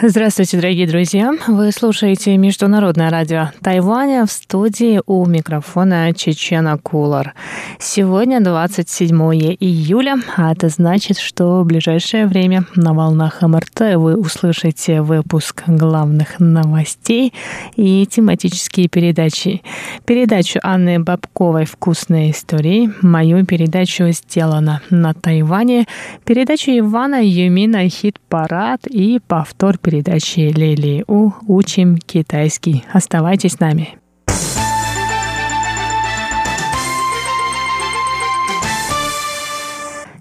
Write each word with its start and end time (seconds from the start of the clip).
Здравствуйте, 0.00 0.58
дорогие 0.58 0.86
друзья! 0.86 1.32
Вы 1.48 1.72
слушаете 1.72 2.36
Международное 2.36 3.10
радио 3.10 3.50
Тайваня 3.60 4.26
в 4.26 4.30
студии 4.30 5.00
у 5.06 5.26
микрофона 5.26 6.14
Чечена 6.14 6.78
Кулар. 6.78 7.34
Сегодня 7.80 8.40
27 8.40 9.16
июля, 9.58 10.18
а 10.36 10.52
это 10.52 10.68
значит, 10.68 11.18
что 11.18 11.62
в 11.62 11.66
ближайшее 11.66 12.28
время 12.28 12.64
на 12.76 12.94
волнах 12.94 13.42
МРТ 13.42 13.96
вы 13.96 14.16
услышите 14.16 15.02
выпуск 15.02 15.64
главных 15.66 16.38
новостей 16.38 17.34
и 17.74 18.06
тематические 18.06 18.86
передачи. 18.86 19.62
Передачу 20.04 20.60
Анны 20.62 21.00
Бабковой 21.00 21.64
«Вкусные 21.64 22.30
истории», 22.30 22.92
мою 23.02 23.44
передачу 23.44 24.12
«Сделано 24.12 24.80
на 24.90 25.12
Тайване», 25.12 25.88
передачу 26.24 26.70
Ивана 26.70 27.20
Юмина 27.20 27.88
«Хит-парад» 27.88 28.86
и 28.86 29.18
повтор 29.26 29.76
передачи 29.88 30.52
Лили 30.54 31.02
У 31.06 31.30
«Учим 31.46 31.96
китайский». 31.96 32.84
Оставайтесь 32.92 33.52
с 33.52 33.60
нами. 33.60 33.96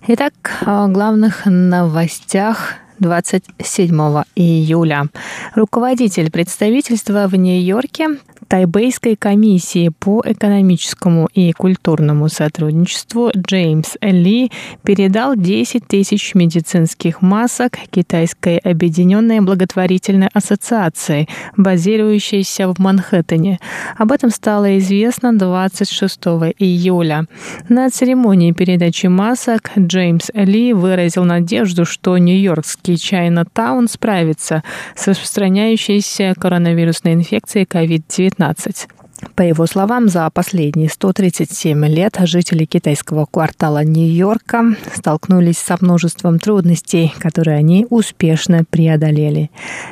Итак, 0.08 0.34
о 0.62 0.88
главных 0.88 1.46
новостях 1.46 2.76
27 3.00 3.94
июля. 4.36 5.08
Руководитель 5.54 6.32
представительства 6.32 7.28
в 7.28 7.36
Нью-Йорке 7.36 8.20
Тайбейской 8.48 9.16
комиссии 9.18 9.90
по 9.90 10.22
экономическому 10.26 11.28
и 11.34 11.52
культурному 11.52 12.30
сотрудничеству 12.30 13.30
Джеймс 13.36 13.96
Ли 14.02 14.52
передал 14.84 15.36
10 15.36 15.86
тысяч 15.86 16.34
медицинских 16.34 17.22
масок 17.22 17.78
Китайской 17.92 18.58
объединенной 18.58 19.42
благотворительной 19.42 20.30
ассоциации, 20.34 21.28
базирующейся 21.58 22.70
в 22.70 22.80
Манхэттене. 22.80 23.60
Об 23.98 24.14
этом 24.14 24.30
стало 24.30 24.78
известно 24.78 25.38
26 25.38 26.18
июля. 26.58 27.26
На 27.68 27.90
церемонии 27.90 28.54
передачи 28.54 29.08
масок 29.08 29.72
Джеймс 29.78 30.30
Ли 30.34 30.72
выразил 30.74 31.26
надежду, 31.26 31.86
что 31.86 32.18
нью-йоркский 32.18 32.98
Чайна 32.98 33.44
Таун 33.46 33.90
справится 33.90 34.64
с 34.96 35.08
распространяющейся 35.08 36.34
коронавирусной 36.40 37.14
инфекцией 37.14 37.66
COVID-19 37.66 38.37
19. 38.38 38.88
По 39.36 39.42
его 39.42 39.66
словам, 39.66 40.10
за 40.10 40.30
последние 40.30 40.90
137 40.90 41.86
лет 41.88 42.18
жители 42.24 42.66
китайского 42.66 43.26
квартала 43.26 43.84
Нью-Йорка 43.84 44.76
столкнулись 44.94 45.58
со 45.58 45.78
множеством 45.80 46.40
трудностей, 46.40 47.14
которые 47.20 47.58
они 47.58 47.88
успешно 47.90 48.64
преодолели. 48.70 49.50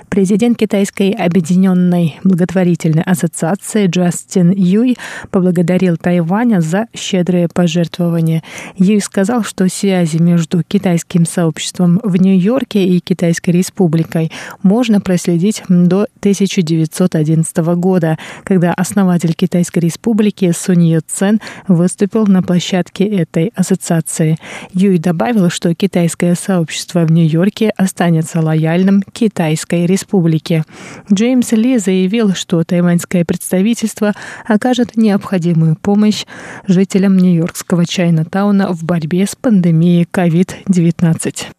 Президент 0.09 0.57
Китайской 0.57 1.11
объединенной 1.11 2.19
благотворительной 2.23 3.03
ассоциации 3.03 3.87
Джастин 3.87 4.51
Юй 4.51 4.97
поблагодарил 5.31 5.97
Тайваня 5.97 6.61
за 6.61 6.87
щедрые 6.95 7.47
пожертвования. 7.47 8.43
Юй 8.77 9.01
сказал, 9.01 9.43
что 9.43 9.67
связи 9.69 10.17
между 10.17 10.61
китайским 10.63 11.25
сообществом 11.25 11.99
в 12.03 12.15
Нью-Йорке 12.15 12.85
и 12.85 12.99
Китайской 12.99 13.51
республикой 13.51 14.31
можно 14.61 15.01
проследить 15.01 15.63
до 15.67 16.07
1911 16.19 17.57
года, 17.57 18.17
когда 18.43 18.73
основатель 18.73 19.14
основатель 19.15 19.33
Китайской 19.33 19.79
республики 19.79 20.51
Сунь 20.51 20.87
Ю 20.87 21.01
Цен 21.05 21.39
выступил 21.69 22.27
на 22.27 22.43
площадке 22.43 23.05
этой 23.05 23.51
ассоциации. 23.55 24.37
Юй 24.73 24.97
добавил, 24.97 25.49
что 25.49 25.73
китайское 25.73 26.35
сообщество 26.35 27.05
в 27.05 27.11
Нью-Йорке 27.11 27.69
останется 27.77 28.41
лояльным 28.41 29.03
Китайской 29.13 29.85
республике. 29.85 30.63
Джеймс 31.11 31.53
Ли 31.53 31.77
заявил, 31.77 32.33
что 32.33 32.63
тайваньское 32.63 33.23
представительство 33.23 34.13
окажет 34.45 34.97
необходимую 34.97 35.77
помощь 35.77 36.25
жителям 36.67 37.15
Нью-Йоркского 37.17 37.85
Чайна-тауна 37.85 38.73
в 38.73 38.83
борьбе 38.83 39.25
с 39.25 39.35
пандемией 39.35 40.07
COVID-19. 40.11 41.55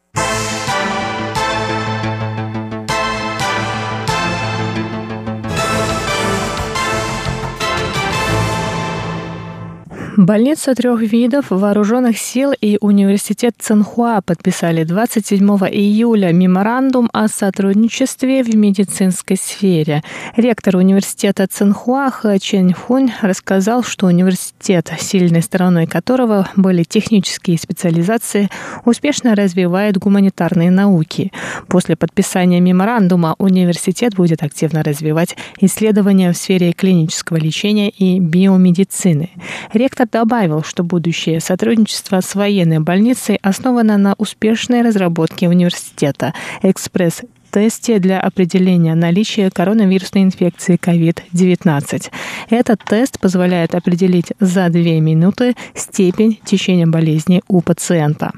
Больница 10.16 10.74
трех 10.74 11.02
видов 11.02 11.50
вооруженных 11.50 12.16
сил 12.16 12.54
и 12.58 12.78
университет 12.80 13.54
Цинхуа 13.58 14.22
подписали 14.24 14.82
27 14.82 15.46
июля 15.46 16.32
меморандум 16.32 17.10
о 17.12 17.28
сотрудничестве 17.28 18.42
в 18.42 18.56
медицинской 18.56 19.36
сфере. 19.36 20.02
Ректор 20.34 20.76
университета 20.76 21.46
Цинхуа 21.46 22.10
Хэ 22.10 22.38
Чен 22.38 22.72
Хунь 22.72 23.10
рассказал, 23.20 23.82
что 23.82 24.06
университет, 24.06 24.90
сильной 24.98 25.42
стороной 25.42 25.86
которого 25.86 26.48
были 26.56 26.82
технические 26.82 27.58
специализации, 27.58 28.48
успешно 28.86 29.34
развивает 29.34 29.98
гуманитарные 29.98 30.70
науки. 30.70 31.30
После 31.68 31.94
подписания 31.94 32.60
меморандума 32.60 33.34
университет 33.36 34.14
будет 34.14 34.42
активно 34.42 34.82
развивать 34.82 35.36
исследования 35.60 36.32
в 36.32 36.38
сфере 36.38 36.72
клинического 36.72 37.36
лечения 37.36 37.90
и 37.90 38.18
биомедицины. 38.18 39.28
Ректор 39.74 40.05
добавил, 40.10 40.62
что 40.62 40.82
будущее 40.82 41.40
сотрудничество 41.40 42.20
с 42.20 42.34
военной 42.34 42.80
больницей 42.80 43.38
основано 43.42 43.98
на 43.98 44.14
успешной 44.18 44.82
разработке 44.82 45.48
университета 45.48 46.34
«Экспресс 46.62 47.22
тесте 47.50 47.98
для 47.98 48.20
определения 48.20 48.94
наличия 48.94 49.50
коронавирусной 49.50 50.24
инфекции 50.24 50.76
COVID-19. 50.76 52.10
Этот 52.50 52.84
тест 52.84 53.18
позволяет 53.18 53.74
определить 53.74 54.32
за 54.40 54.68
две 54.68 55.00
минуты 55.00 55.54
степень 55.74 56.38
течения 56.44 56.86
болезни 56.86 57.42
у 57.48 57.62
пациента. 57.62 58.32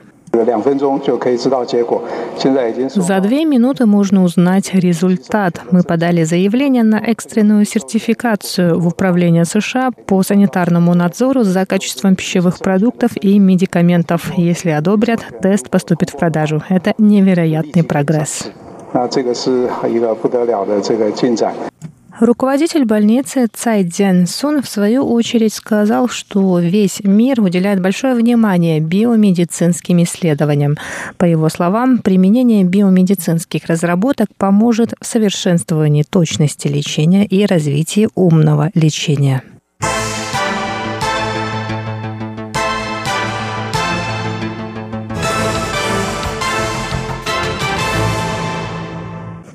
За 2.95 3.21
две 3.21 3.45
минуты 3.45 3.87
можно 3.87 4.25
узнать 4.25 4.75
результат. 4.75 5.61
Мы 5.71 5.83
подали 5.83 6.25
заявление 6.25 6.83
на 6.83 6.97
экстренную 6.97 7.65
сертификацию 7.65 8.79
в 8.79 8.87
Управление 8.87 9.45
США 9.45 9.91
по 10.07 10.23
санитарному 10.23 10.95
надзору 10.95 11.43
за 11.43 11.67
качеством 11.67 12.17
пищевых 12.17 12.59
продуктов 12.59 13.13
и 13.21 13.39
медикаментов. 13.39 14.33
Если 14.37 14.71
одобрят, 14.71 15.21
тест 15.43 15.71
поступит 15.71 16.11
в 16.11 16.19
продажу. 16.19 16.63
Это 16.69 16.95
невероятный 16.99 17.85
прогресс. 17.85 18.51
Руководитель 22.21 22.85
больницы 22.85 23.47
Цай 23.53 23.85
Дзян 23.85 24.27
Сун 24.27 24.61
в 24.61 24.69
свою 24.69 25.09
очередь 25.09 25.55
сказал, 25.55 26.09
что 26.09 26.59
весь 26.59 27.01
мир 27.05 27.41
уделяет 27.41 27.81
большое 27.81 28.17
внимание 28.17 28.81
биомедицинским 28.81 30.03
исследованиям. 30.03 30.77
По 31.17 31.27
его 31.27 31.49
словам, 31.49 31.99
применение 31.99 32.65
биомедицинских 32.65 33.67
разработок 33.67 34.29
поможет 34.37 34.95
в 35.01 35.07
совершенствовании 35.07 36.03
точности 36.03 36.67
лечения 36.67 37.25
и 37.25 37.47
развитии 37.47 38.09
умного 38.17 38.73
лечения. 38.75 39.45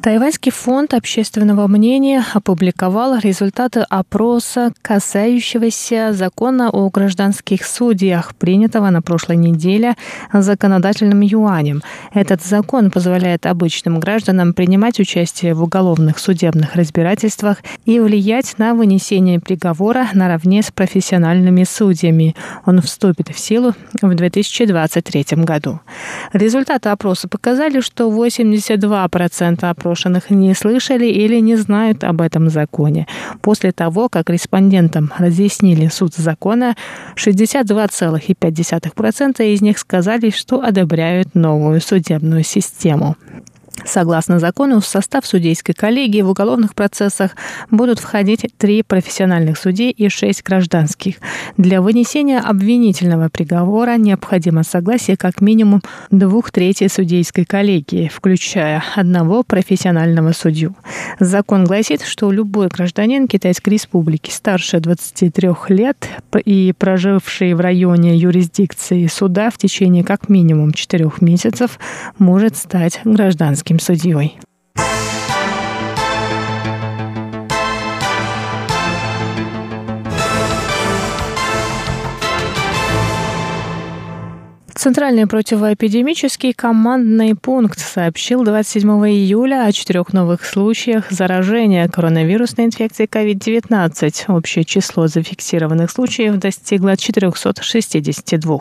Тайваньский 0.04 0.52
фонд 0.52 0.94
общественного 0.94 1.68
мнения 1.68 2.26
опубликовал 2.34 3.18
результаты 3.20 3.86
опроса, 3.90 4.74
касающегося 4.82 6.12
закона 6.12 6.70
о 6.70 6.90
гражданских 6.90 7.66
судьях, 7.66 8.36
принятого 8.36 8.90
на 8.90 9.02
прошлой 9.02 9.38
неделе 9.38 9.96
законодательным 10.34 11.22
юанем. 11.22 11.84
Этот 12.14 12.44
закон 12.44 12.92
позволяет 12.92 13.46
обычным 13.46 14.02
гражданам 14.02 14.54
принимать 14.54 15.00
участие 15.00 15.54
в 15.54 15.64
уголовных 15.64 16.20
судебных 16.20 16.76
разбирательствах 16.76 17.60
и 17.86 18.02
влиять 18.02 18.56
на 18.58 18.74
вынесение 18.74 19.40
приговора 19.40 20.10
наравне 20.14 20.64
с 20.64 20.70
профессиональными 20.70 21.64
судьями. 21.64 22.36
Он 22.66 22.82
вступит 22.82 23.30
в 23.30 23.40
силу 23.40 23.72
в 24.02 24.14
2023 24.14 25.26
году. 25.46 25.80
Результаты 26.34 26.90
опроса 26.90 27.30
показали, 27.30 27.80
что 27.80 28.12
82% 28.12 29.64
опросов 29.64 29.93
опрошенных 29.94 30.32
не 30.32 30.54
слышали 30.56 31.06
или 31.06 31.40
не 31.40 31.56
знают 31.56 32.04
об 32.04 32.20
этом 32.22 32.50
законе. 32.50 33.08
После 33.42 33.72
того, 33.72 34.10
как 34.10 34.30
респондентам 34.30 35.14
разъяснили 35.18 35.88
суть 35.88 36.16
закона, 36.16 36.76
62,5% 37.16 39.54
из 39.54 39.62
них 39.62 39.78
сказали, 39.78 40.32
что 40.32 40.64
одобряют 40.64 41.36
новую 41.36 41.80
судебную 41.82 42.44
систему. 42.44 43.16
Согласно 43.94 44.40
закону, 44.40 44.80
в 44.80 44.88
состав 44.88 45.24
судейской 45.24 45.76
коллегии 45.76 46.24
в 46.24 46.30
уголовных 46.32 46.74
процессах 46.74 47.36
будут 47.70 48.00
входить 48.00 48.48
три 48.58 48.82
профессиональных 48.82 49.56
судей 49.56 49.92
и 49.92 50.10
шесть 50.10 50.42
гражданских. 50.42 51.18
Для 51.58 51.80
вынесения 51.80 52.40
обвинительного 52.40 53.30
приговора 53.30 53.98
необходимо 53.98 54.64
согласие 54.64 55.16
как 55.16 55.42
минимум 55.42 55.84
двух 56.10 56.50
третей 56.50 56.90
судейской 56.90 57.46
коллегии, 57.46 58.10
включая 58.12 58.84
одного 58.96 59.44
профессионального 59.44 60.32
судью. 60.32 60.76
Закон 61.20 61.66
гласит, 61.66 62.02
что 62.02 62.32
любой 62.32 62.70
гражданин 62.70 63.28
Китайской 63.28 63.70
Республики 63.70 64.32
старше 64.32 64.80
23 64.80 65.50
лет 65.70 66.10
и 66.44 66.74
проживший 66.76 67.54
в 67.54 67.60
районе 67.60 68.18
юрисдикции 68.18 69.06
суда 69.06 69.52
в 69.52 69.60
течение 69.60 70.04
как 70.04 70.30
минимум 70.30 70.74
четырех 70.74 71.22
месяцев 71.22 71.78
может 72.18 72.58
стать 72.58 73.00
гражданским 73.06 73.80
судьей. 73.84 74.40
Центральный 84.84 85.28
противоэпидемический 85.28 86.52
командный 86.52 87.36
пункт 87.36 87.80
сообщил 87.80 88.44
27 88.44 88.90
июля 89.08 89.66
о 89.66 89.72
четырех 89.72 90.12
новых 90.12 90.44
случаях 90.44 91.10
заражения 91.10 91.88
коронавирусной 91.88 92.66
инфекцией 92.66 93.08
COVID-19. 93.08 94.26
Общее 94.28 94.66
число 94.66 95.08
зафиксированных 95.08 95.90
случаев 95.90 96.36
достигло 96.36 96.98
462. 96.98 98.60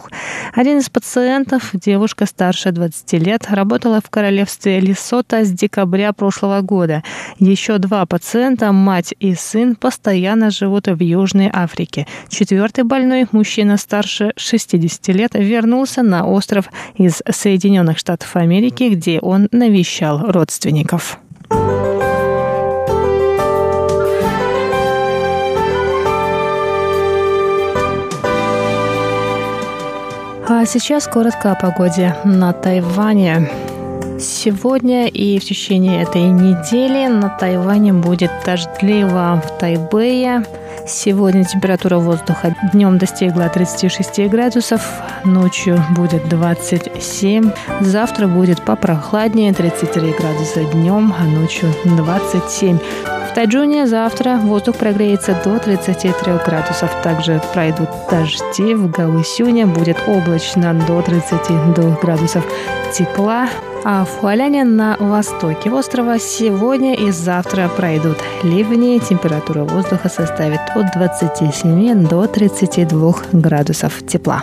Один 0.54 0.78
из 0.78 0.88
пациентов, 0.90 1.70
девушка 1.72 2.26
старше 2.26 2.70
20 2.70 3.12
лет, 3.14 3.46
работала 3.50 4.00
в 4.00 4.08
королевстве 4.08 4.78
Лесота 4.78 5.44
с 5.44 5.50
декабря 5.50 6.12
прошлого 6.12 6.60
года. 6.60 7.02
Еще 7.40 7.78
два 7.78 8.06
пациента, 8.06 8.70
мать 8.70 9.12
и 9.18 9.34
сын, 9.34 9.74
постоянно 9.74 10.52
живут 10.52 10.86
в 10.86 11.00
Южной 11.02 11.50
Африке. 11.52 12.06
Четвертый 12.28 12.84
больной, 12.84 13.26
мужчина 13.32 13.76
старше 13.76 14.32
60 14.36 15.08
лет, 15.08 15.32
вернулся 15.34 16.04
на 16.12 16.26
остров 16.26 16.66
из 16.94 17.22
Соединенных 17.28 17.98
Штатов 17.98 18.36
Америки, 18.36 18.90
где 18.92 19.18
он 19.18 19.48
навещал 19.50 20.30
родственников. 20.30 21.18
А 30.48 30.66
сейчас 30.66 31.08
коротко 31.08 31.52
о 31.52 31.54
погоде 31.54 32.14
на 32.24 32.52
Тайване. 32.52 33.71
Сегодня 34.22 35.08
и 35.08 35.40
в 35.40 35.44
течение 35.44 36.02
этой 36.02 36.22
недели 36.22 37.08
на 37.08 37.28
Тайване 37.28 37.92
будет 37.92 38.30
дождливо 38.44 39.42
в 39.44 39.58
Тайбэе, 39.58 40.44
Сегодня 40.86 41.44
температура 41.44 41.98
воздуха 41.98 42.56
днем 42.72 42.98
достигла 42.98 43.48
36 43.48 44.28
градусов, 44.28 44.82
ночью 45.24 45.82
будет 45.96 46.28
27. 46.28 47.50
Завтра 47.80 48.26
будет 48.26 48.64
попрохладнее, 48.64 49.52
33 49.52 50.12
градуса 50.12 50.64
днем, 50.72 51.14
а 51.16 51.24
ночью 51.24 51.72
27. 51.84 52.78
В 53.32 53.34
Тайджуне 53.34 53.86
завтра 53.86 54.36
воздух 54.36 54.76
прогреется 54.76 55.34
до 55.42 55.58
33 55.58 56.12
градусов. 56.44 56.90
Также 57.02 57.40
пройдут 57.54 57.88
дожди. 58.10 58.74
В 58.74 58.90
Гаусюне 58.90 59.64
будет 59.64 59.96
облачно 60.06 60.74
до 60.74 61.00
32 61.00 61.96
градусов 62.02 62.44
тепла. 62.92 63.48
А 63.84 64.04
в 64.04 64.20
Хуаляне 64.20 64.64
на 64.64 64.98
востоке 65.00 65.70
острова 65.70 66.18
сегодня 66.18 66.94
и 66.94 67.10
завтра 67.10 67.70
пройдут 67.74 68.18
ливни. 68.42 68.98
Температура 68.98 69.64
воздуха 69.64 70.10
составит 70.10 70.60
от 70.74 70.92
27 70.92 72.06
до 72.06 72.26
32 72.26 73.14
градусов 73.32 74.06
тепла. 74.06 74.42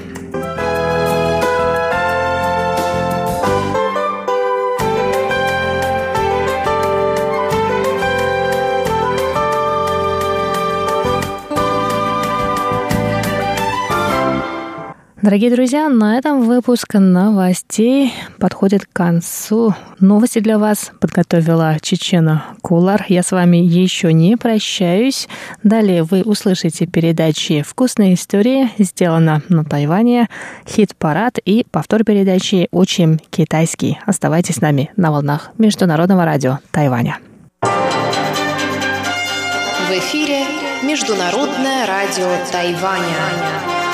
Дорогие 15.30 15.52
друзья, 15.52 15.90
на 15.90 16.18
этом 16.18 16.42
выпуск 16.42 16.96
новостей 16.96 18.12
подходит 18.40 18.88
к 18.88 18.92
концу. 18.92 19.76
Новости 20.00 20.40
для 20.40 20.58
вас 20.58 20.92
подготовила 21.00 21.78
Чечена 21.80 22.46
Кулар. 22.64 23.06
Я 23.10 23.22
с 23.22 23.32
вами 23.32 23.58
еще 23.58 24.12
не 24.12 24.38
прощаюсь. 24.38 25.28
Далее 25.62 26.02
вы 26.02 26.24
услышите 26.24 26.88
передачи 26.88 27.62
«Вкусные 27.62 28.16
истории», 28.16 28.72
сделано 28.80 29.44
на 29.50 29.64
Тайване, 29.64 30.30
«Хит-парад» 30.68 31.38
и 31.46 31.64
повтор 31.70 32.04
передачи 32.04 32.68
«Учим 32.72 33.20
китайский». 33.30 34.00
Оставайтесь 34.08 34.56
с 34.56 34.62
нами 34.62 34.90
на 34.96 35.12
волнах 35.12 35.52
Международного 35.60 36.26
радио 36.26 36.58
Тайваня. 36.72 37.20
В 37.62 39.92
эфире 39.92 40.40
Международное 40.84 41.86
радио 41.86 42.32
Тайваня. 42.52 43.89